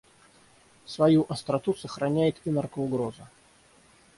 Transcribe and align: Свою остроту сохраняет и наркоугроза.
Свою 0.87 1.27
остроту 1.29 1.75
сохраняет 1.75 2.41
и 2.45 2.49
наркоугроза. 2.49 3.29